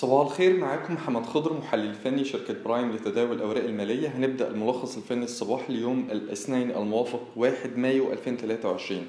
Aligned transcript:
صباح 0.00 0.26
الخير 0.26 0.56
معاكم 0.56 0.94
محمد 0.94 1.26
خضر 1.26 1.52
محلل 1.52 1.94
فني 1.94 2.24
شركة 2.24 2.54
برايم 2.64 2.92
لتداول 2.92 3.36
الأوراق 3.36 3.64
المالية. 3.64 4.08
هنبدأ 4.08 4.48
الملخص 4.48 4.96
الفني 4.96 5.24
الصباحي 5.24 5.72
ليوم 5.72 6.08
الاثنين 6.12 6.70
الموافق 6.70 7.20
1 7.36 7.78
مايو 7.78 8.12
2023 8.12 9.06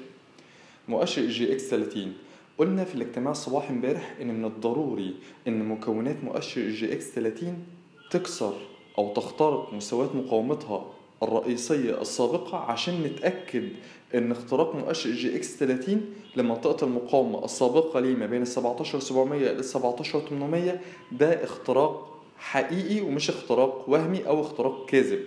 مؤشر 0.88 1.22
EGX 1.22 1.62
30 1.62 2.12
قلنا 2.58 2.84
في 2.84 2.94
الاجتماع 2.94 3.32
الصباحي 3.32 3.70
امبارح 3.70 4.16
إن 4.20 4.34
من 4.34 4.44
الضروري 4.44 5.14
إن 5.48 5.68
مكونات 5.68 6.24
مؤشر 6.24 6.68
EGX 6.68 7.10
30 7.10 7.64
تكسر 8.10 8.54
أو 8.98 9.12
تخترق 9.12 9.74
مستويات 9.74 10.14
مقاومتها 10.14 10.84
الرئيسية 11.22 12.00
السابقة 12.00 12.58
عشان 12.58 13.02
نتأكد 13.02 13.68
إن 14.14 14.30
اختراق 14.32 14.74
مؤشر 14.76 15.10
EGX 15.10 15.56
30 15.56 16.00
لمنطقة 16.36 16.84
المقاومة 16.84 17.44
السابقة 17.44 18.00
ليه 18.00 18.14
ما 18.14 18.26
بين 18.26 18.42
ال 18.42 18.46
17700 18.46 19.50
إلى 19.50 19.62
17800 19.62 20.80
ده 21.12 21.44
اختراق 21.44 22.08
حقيقي 22.38 23.00
ومش 23.00 23.30
اختراق 23.30 23.84
وهمي 23.88 24.26
أو 24.26 24.40
اختراق 24.40 24.86
كاذب. 24.86 25.20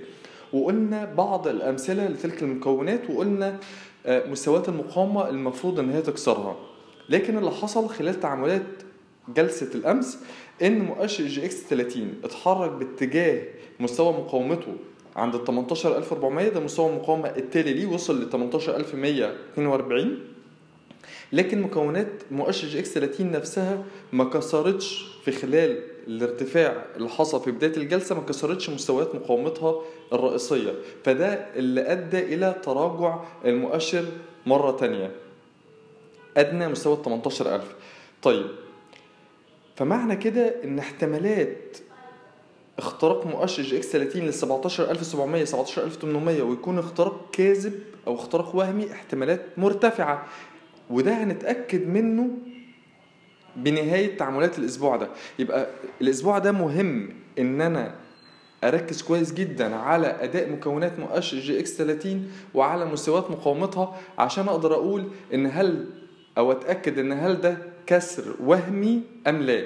وقلنا 0.53 1.05
بعض 1.05 1.47
الأمثلة 1.47 2.07
لتلك 2.07 2.43
المكونات 2.43 3.09
وقلنا 3.09 3.59
آه، 4.05 4.27
مستويات 4.29 4.69
المقاومة 4.69 5.29
المفروض 5.29 5.79
إن 5.79 5.89
هي 5.91 6.01
تكسرها. 6.01 6.55
لكن 7.09 7.37
اللي 7.37 7.51
حصل 7.51 7.89
خلال 7.89 8.19
تعاملات 8.19 8.63
جلسة 9.35 9.69
الأمس 9.75 10.17
إن 10.61 10.79
مؤشر 10.79 11.23
جي 11.25 11.45
إكس 11.45 11.63
30 11.63 12.13
اتحرك 12.23 12.71
باتجاه 12.71 13.41
مستوى 13.79 14.13
مقاومته 14.13 14.73
عند 15.15 15.35
ال 15.35 15.45
18400 15.45 16.49
ده 16.49 16.59
مستوى 16.59 16.89
المقاومة 16.89 17.29
التالي 17.29 17.73
ليه 17.73 17.85
وصل 17.85 18.23
ل 18.23 18.29
18142 18.29 20.19
لكن 21.33 21.61
مكونات 21.61 22.07
مؤشر 22.31 22.67
EGX 22.67 22.93
30 22.93 23.31
نفسها 23.31 23.83
ما 24.13 24.23
كسرتش 24.23 25.05
في 25.25 25.31
خلال 25.31 25.79
الارتفاع 26.07 26.85
اللي 26.95 27.09
حصل 27.09 27.43
في 27.43 27.51
بداية 27.51 27.77
الجلسة 27.77 28.15
ما 28.15 28.21
كسرتش 28.21 28.69
مستويات 28.69 29.15
مقاومتها 29.15 29.81
الرئيسية. 30.13 30.73
فده 31.03 31.33
اللي 31.33 31.81
أدى 31.91 32.19
إلى 32.35 32.55
تراجع 32.63 33.19
المؤشر 33.45 34.05
مرة 34.45 34.71
تانية. 34.71 35.11
أدنى 36.37 36.67
مستوى 36.67 36.93
ال 36.93 37.01
18000 37.03 37.75
طيب 38.21 38.45
فمعنى 39.75 40.15
كده 40.15 40.55
إن 40.63 40.79
احتمالات 40.79 41.77
اختراق 42.95 43.27
مؤشر 43.27 43.63
EGX 43.63 43.87
30 43.91 44.21
لل 44.21 44.33
17700 44.33 45.43
17800 45.45 46.41
ويكون 46.41 46.79
اختراق 46.79 47.29
كاذب 47.31 47.79
أو 48.07 48.15
اختراق 48.15 48.55
وهمي 48.55 48.91
احتمالات 48.91 49.41
مرتفعة. 49.57 50.25
وده 50.89 51.11
هنتأكد 51.23 51.87
منه 51.87 52.29
بنهاية 53.55 54.17
تعاملات 54.17 54.59
الأسبوع 54.59 54.95
ده. 54.95 55.09
يبقى 55.39 55.67
الأسبوع 56.01 56.37
ده 56.37 56.51
مهم 56.51 57.09
إن 57.39 57.61
أنا 57.61 57.95
أركز 58.63 59.01
كويس 59.01 59.33
جدا 59.33 59.75
على 59.75 60.07
أداء 60.07 60.49
مكونات 60.49 60.99
مؤشر 60.99 61.37
EGX 61.37 61.77
30 61.77 62.31
وعلى 62.53 62.85
مستويات 62.85 63.31
مقاومتها 63.31 63.95
عشان 64.17 64.47
أقدر 64.47 64.73
أقول 64.73 65.07
إن 65.33 65.45
هل 65.45 65.85
أو 66.37 66.51
أتأكد 66.51 66.99
إن 66.99 67.11
هل 67.11 67.41
ده 67.41 67.57
كسر 67.87 68.23
وهمي 68.43 69.01
أم 69.27 69.41
لا. 69.41 69.65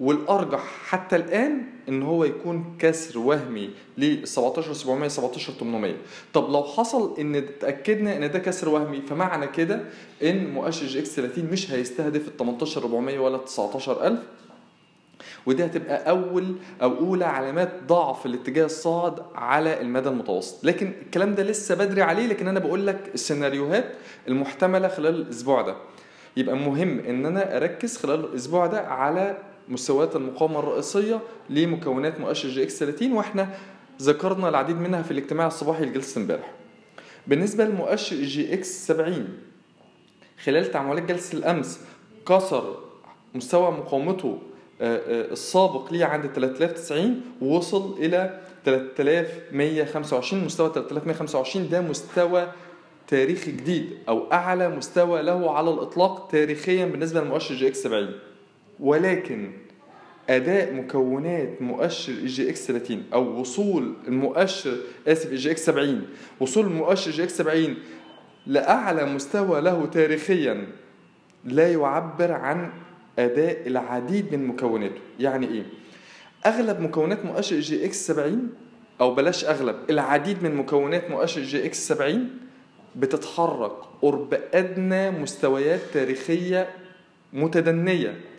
والأرجح 0.00 0.64
حتى 0.88 1.16
الآن 1.16 1.62
إن 1.88 2.02
هو 2.02 2.24
يكون 2.24 2.76
كسر 2.78 3.18
وهمي 3.18 3.70
ل 3.98 4.26
17700 4.26 5.08
17800 5.08 5.94
طب 6.32 6.50
لو 6.50 6.62
حصل 6.62 7.14
إن 7.20 7.34
اتاكدنا 7.34 8.16
إن 8.16 8.30
ده 8.30 8.38
كسر 8.38 8.68
وهمي 8.68 9.00
فمعنى 9.00 9.46
كده 9.46 9.80
إن 10.22 10.50
مؤشر 10.50 10.86
EGX 10.86 11.16
30 11.16 11.44
مش 11.44 11.70
هيستهدف 11.72 12.28
ال 12.28 12.36
18400 12.36 13.18
ولا 13.18 13.36
ال 13.36 13.44
19000 13.44 14.18
ودي 15.46 15.64
هتبقى 15.64 16.10
أول 16.10 16.54
أو 16.82 16.98
أولى 16.98 17.24
علامات 17.24 17.70
ضعف 17.86 18.26
الاتجاه 18.26 18.64
الصاعد 18.64 19.14
على 19.34 19.80
المدى 19.80 20.08
المتوسط. 20.08 20.64
لكن 20.64 20.92
الكلام 21.02 21.34
ده 21.34 21.42
لسه 21.42 21.74
بدري 21.74 22.02
عليه 22.02 22.26
لكن 22.26 22.48
أنا 22.48 22.58
بقول 22.60 22.86
لك 22.86 23.10
السيناريوهات 23.14 23.84
المحتملة 24.28 24.88
خلال 24.88 25.14
الأسبوع 25.14 25.62
ده. 25.62 25.76
يبقى 26.36 26.56
مهم 26.56 26.98
إن 27.00 27.26
أنا 27.26 27.56
أركز 27.56 27.96
خلال 27.96 28.20
الأسبوع 28.24 28.66
ده 28.66 28.80
على 28.80 29.38
مستويات 29.70 30.16
المقاومة 30.16 30.58
الرئيسية 30.58 31.20
لمكونات 31.50 32.20
مؤشر 32.20 32.48
EGX 32.48 32.78
30 32.78 33.12
وإحنا 33.12 33.48
ذكرنا 34.02 34.48
العديد 34.48 34.76
منها 34.76 35.02
في 35.02 35.10
الاجتماع 35.10 35.46
الصباحي 35.46 35.84
لجلسة 35.84 36.20
امبارح. 36.20 36.50
بالنسبة 37.26 37.64
لمؤشر 37.64 38.16
EGX 38.16 38.86
70 38.86 39.28
خلال 40.44 40.70
تعاملات 40.70 41.02
جلسة 41.02 41.38
الأمس 41.38 41.80
كسر 42.28 42.78
مستوى 43.34 43.70
مقاومته 43.70 44.38
السابق 44.80 45.92
ليه 45.92 46.04
عند 46.04 46.26
3090 46.26 47.20
ووصل 47.42 47.94
إلى 47.98 48.40
3125 48.64 50.44
مستوى 50.44 50.72
3125 50.74 51.68
ده 51.68 51.80
مستوى 51.80 52.48
تاريخي 53.08 53.50
جديد 53.52 53.98
أو 54.08 54.32
أعلى 54.32 54.68
مستوى 54.68 55.22
له 55.22 55.50
على 55.52 55.70
الإطلاق 55.70 56.28
تاريخيا 56.28 56.84
بالنسبة 56.86 57.20
لمؤشر 57.20 57.54
EGX 57.54 57.82
70 57.82 58.10
ولكن 58.80 59.50
أداء 60.30 60.74
مكونات 60.74 61.62
مؤشر 61.62 62.12
EGX 62.12 62.66
30 62.66 63.04
أو 63.12 63.40
وصول 63.40 63.94
المؤشر 64.08 64.76
آسف 65.08 65.34
EGX 65.34 65.66
70 65.66 66.06
وصول 66.40 66.66
المؤشر 66.66 67.10
EGX 67.10 67.36
70 67.36 67.76
لأعلى 68.46 69.04
مستوى 69.06 69.60
له 69.60 69.86
تاريخيا 69.86 70.66
لا 71.44 71.72
يعبر 71.72 72.32
عن 72.32 72.70
أداء 73.18 73.66
العديد 73.66 74.34
من 74.34 74.46
مكوناته. 74.46 75.00
يعني 75.20 75.48
إيه؟ 75.48 75.64
أغلب 76.46 76.80
مكونات 76.80 77.24
مؤشر 77.24 77.60
EGX 77.60 78.06
70 78.06 78.48
أو 79.00 79.14
بلاش 79.14 79.44
أغلب 79.44 79.76
العديد 79.90 80.42
من 80.42 80.54
مكونات 80.54 81.10
مؤشر 81.10 81.42
EGX 81.42 81.88
70 81.88 82.30
بتتحرك 82.96 83.72
قرب 84.02 84.34
أدنى 84.54 85.10
مستويات 85.10 85.80
تاريخية 85.92 86.68
متدنية. 87.32 88.29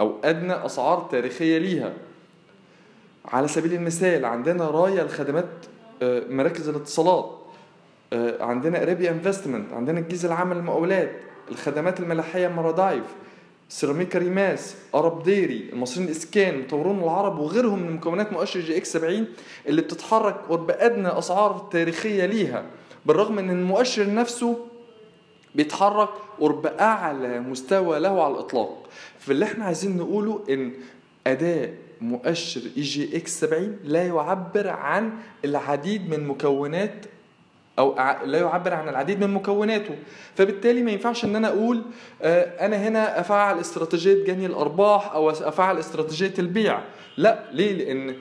أو 0.00 0.14
أدنى 0.24 0.52
أسعار 0.66 1.08
تاريخية 1.10 1.58
ليها. 1.58 1.92
على 3.24 3.48
سبيل 3.48 3.74
المثال 3.74 4.24
عندنا 4.24 4.66
رايا 4.70 5.02
الخدمات 5.02 5.48
مراكز 6.02 6.68
الاتصالات 6.68 7.36
عندنا 8.40 8.82
Arabia 8.82 9.10
Investments 9.10 9.72
عندنا 9.72 9.98
الجيزة 9.98 10.28
العامة 10.28 10.54
للمقاولات 10.54 11.10
الخدمات 11.50 12.00
الملاحية 12.00 12.48
Maridive 12.48 13.04
Ceramica 13.68 14.18
Remas 14.18 14.74
Arab 14.94 15.22
Dairy 15.22 15.70
المصريين 15.72 16.08
الاسكان 16.08 16.60
مطورون 16.60 16.98
العرب 17.02 17.38
وغيرهم 17.38 17.82
من 17.82 17.92
مكونات 17.92 18.32
مؤشر 18.32 18.60
EGX 18.60 18.92
70 18.92 19.26
اللي 19.66 19.82
بتتحرك 19.82 20.36
قرب 20.48 20.70
ادنى 20.70 21.08
أسعار 21.08 21.68
تاريخية 21.72 22.26
ليها. 22.26 22.64
بالرغم 23.06 23.38
إن 23.38 23.50
المؤشر 23.50 24.14
نفسه 24.14 24.58
بيتحرك 25.54 26.08
قرب 26.40 26.66
أعلى 26.66 27.40
مستوى 27.40 27.98
له 27.98 28.24
على 28.24 28.34
الإطلاق. 28.34 28.88
فاللي 29.18 29.44
إحنا 29.44 29.64
عايزين 29.64 29.96
نقوله 29.96 30.44
إن 30.50 30.72
أداء 31.26 31.74
مؤشر 32.00 32.60
EGX 32.76 33.40
70 33.40 33.78
لا 33.84 34.06
يعبر 34.06 34.68
عن 34.68 35.12
العديد 35.44 36.10
من 36.10 36.26
مكونات 36.26 37.06
أو 37.78 37.96
لا 38.24 38.38
يعبر 38.38 38.74
عن 38.74 38.88
العديد 38.88 39.24
من 39.24 39.34
مكوناته. 39.34 39.94
فبالتالي 40.34 40.82
ما 40.82 40.90
ينفعش 40.90 41.24
إن 41.24 41.36
أنا 41.36 41.48
أقول 41.48 41.82
أنا 42.22 42.76
هنا 42.88 43.20
أفعل 43.20 43.60
استراتيجية 43.60 44.24
جني 44.24 44.46
الأرباح 44.46 45.12
أو 45.12 45.30
أفعل 45.30 45.78
استراتيجية 45.78 46.34
البيع. 46.38 46.80
لا 47.16 47.44
ليه؟ 47.52 47.72
لأن 47.72 48.16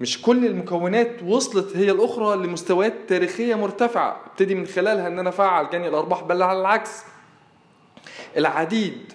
مش 0.00 0.22
كل 0.22 0.46
المكونات 0.46 1.22
وصلت 1.22 1.76
هي 1.76 1.90
الأخرى 1.90 2.36
لمستويات 2.36 2.94
تاريخية 3.08 3.54
مرتفعة. 3.54 4.20
ابتدي 4.26 4.54
من 4.54 4.66
خلالها 4.66 5.06
إن 5.06 5.18
أنا 5.18 5.28
أفعل 5.28 5.70
جني 5.70 5.88
الأرباح 5.88 6.22
بل 6.22 6.42
على 6.42 6.60
العكس. 6.60 7.02
العديد 8.36 9.12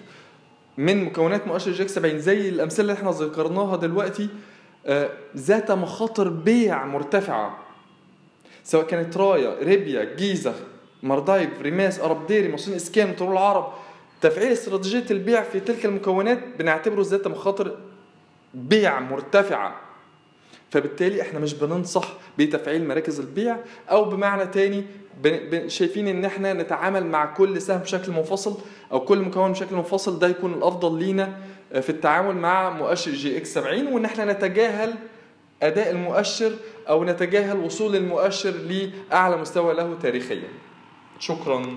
من 0.76 1.04
مكونات 1.04 1.46
مؤشر 1.46 1.72
EGX 1.72 1.88
70 1.88 2.18
زي 2.18 2.48
الأمثلة 2.48 2.80
اللي 2.80 2.92
إحنا 2.92 3.10
ذكرناها 3.10 3.76
دلوقتي 3.76 4.28
ذات 5.36 5.72
مخاطر 5.72 6.28
بيع 6.28 6.84
مرتفعة. 6.84 7.58
سواء 8.64 8.86
كانت 8.86 9.16
رايا 9.16 9.56
Arabia 9.62 10.14
جيزة 10.14 10.54
Maridive 11.02 11.50
Remas 11.62 12.00
Arab 12.00 12.26
Dairy 12.26 12.52
مصريين 12.52 12.76
إسكان 12.76 13.10
مطور 13.10 13.32
العرب. 13.32 13.72
تفعيل 14.20 14.52
استراتيجية 14.52 15.04
البيع 15.10 15.42
في 15.42 15.60
تلك 15.60 15.84
المكونات 15.84 16.38
بنعتبره 16.58 17.02
ذات 17.02 17.26
مخاطر 17.26 17.78
بيع 18.54 19.00
مرتفعة. 19.00 19.85
فبالتالي 20.70 21.22
إحنا 21.22 21.38
مش 21.38 21.54
بننصح 21.54 22.12
بتفعيل 22.38 22.88
مراكز 22.88 23.20
البيع 23.20 23.56
أو 23.90 24.04
بمعنى 24.04 24.46
تاني 24.46 24.84
شايفين 25.66 26.08
إن 26.08 26.24
إحنا 26.24 26.52
نتعامل 26.52 27.06
مع 27.06 27.26
كل 27.26 27.60
سهم 27.62 27.78
بشكل 27.78 28.12
منفصل 28.12 28.58
أو 28.92 29.00
كل 29.00 29.18
مكون 29.18 29.52
بشكل 29.52 29.76
منفصل 29.76 30.18
ده 30.18 30.28
يكون 30.28 30.52
الأفضل 30.54 30.98
لينا 30.98 31.38
في 31.80 31.90
التعامل 31.90 32.36
مع 32.36 32.70
مؤشر 32.70 33.10
EGX 33.10 33.54
70 33.54 33.86
وإن 33.86 34.04
إحنا 34.04 34.24
نتجاهل 34.32 34.94
أداء 35.62 35.90
المؤشر 35.90 36.52
أو 36.88 37.04
نتجاهل 37.04 37.56
وصول 37.58 37.96
المؤشر 37.96 38.50
لأعلى 38.50 39.36
مستوى 39.36 39.74
له 39.74 39.94
تاريخيا. 40.02 40.48
شكرا. 41.18 41.76